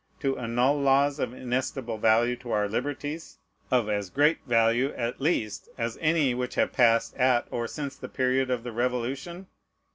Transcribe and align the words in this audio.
to 0.19 0.35
annul 0.35 0.81
laws 0.81 1.19
of 1.19 1.31
inestimable 1.31 1.99
value 1.99 2.35
to 2.35 2.49
our 2.49 2.67
liberties, 2.67 3.37
of 3.69 3.87
as 3.87 4.09
great 4.09 4.43
value 4.47 4.91
at 4.95 5.21
least 5.21 5.69
as 5.77 5.95
any 6.01 6.33
which 6.33 6.55
have 6.55 6.73
passed 6.73 7.15
at 7.17 7.47
or 7.51 7.67
since 7.67 7.95
the 7.97 8.09
period 8.09 8.49
of 8.49 8.63
the 8.63 8.71
Revolution? 8.71 9.45